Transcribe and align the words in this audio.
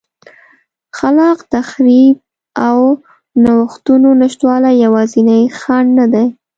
خلاق 0.97 1.39
تخریب 1.53 2.15
او 2.67 2.79
نوښتونو 3.43 4.09
نشتوالی 4.21 4.73
یوازینی 4.85 5.41
خنډ 5.59 5.87
نه 5.99 6.05
دی 6.13 6.27